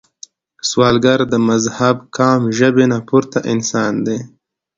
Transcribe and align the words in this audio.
سوالګر 0.69 1.19
د 1.31 1.33
مذهب، 1.49 1.95
قام، 2.15 2.41
ژبې 2.57 2.85
نه 2.91 2.99
پورته 3.07 3.39
انسان 3.51 3.93
دی 4.05 4.19